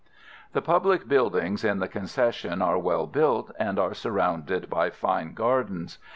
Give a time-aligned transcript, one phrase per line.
[0.53, 5.99] The public buildings in the Concession are well built, and are surrounded by fine gardens.